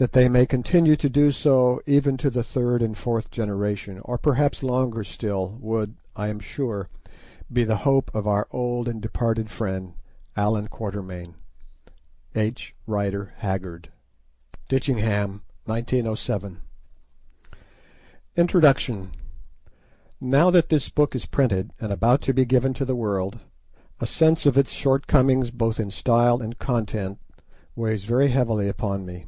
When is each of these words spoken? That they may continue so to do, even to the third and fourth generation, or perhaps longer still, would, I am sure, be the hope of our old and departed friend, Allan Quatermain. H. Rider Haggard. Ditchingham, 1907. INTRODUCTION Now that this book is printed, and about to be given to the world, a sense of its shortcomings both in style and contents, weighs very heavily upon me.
That 0.00 0.12
they 0.12 0.28
may 0.28 0.46
continue 0.46 0.92
so 0.92 0.96
to 0.96 1.80
do, 1.88 1.92
even 1.92 2.16
to 2.18 2.30
the 2.30 2.44
third 2.44 2.82
and 2.82 2.96
fourth 2.96 3.32
generation, 3.32 3.98
or 4.04 4.16
perhaps 4.16 4.62
longer 4.62 5.02
still, 5.02 5.58
would, 5.60 5.96
I 6.14 6.28
am 6.28 6.38
sure, 6.38 6.88
be 7.52 7.64
the 7.64 7.78
hope 7.78 8.08
of 8.14 8.24
our 8.24 8.46
old 8.52 8.86
and 8.86 9.02
departed 9.02 9.50
friend, 9.50 9.94
Allan 10.36 10.68
Quatermain. 10.68 11.34
H. 12.36 12.76
Rider 12.86 13.32
Haggard. 13.38 13.90
Ditchingham, 14.68 15.40
1907. 15.64 16.60
INTRODUCTION 18.36 19.10
Now 20.20 20.50
that 20.52 20.68
this 20.68 20.88
book 20.90 21.16
is 21.16 21.26
printed, 21.26 21.72
and 21.80 21.90
about 21.92 22.20
to 22.20 22.32
be 22.32 22.44
given 22.44 22.72
to 22.74 22.84
the 22.84 22.94
world, 22.94 23.40
a 23.98 24.06
sense 24.06 24.46
of 24.46 24.56
its 24.56 24.70
shortcomings 24.70 25.50
both 25.50 25.80
in 25.80 25.90
style 25.90 26.40
and 26.40 26.56
contents, 26.60 27.20
weighs 27.74 28.04
very 28.04 28.28
heavily 28.28 28.68
upon 28.68 29.04
me. 29.04 29.26